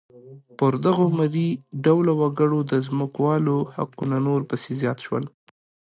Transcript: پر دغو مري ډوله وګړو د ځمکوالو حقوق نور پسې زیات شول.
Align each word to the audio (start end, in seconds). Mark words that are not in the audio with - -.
پر 0.57 0.73
دغو 0.85 1.05
مري 1.17 1.47
ډوله 1.83 2.13
وګړو 2.21 2.59
د 2.71 2.73
ځمکوالو 2.87 3.55
حقوق 3.75 4.01
نور 4.27 4.41
پسې 4.49 4.71
زیات 4.81 4.97
شول. 5.05 5.25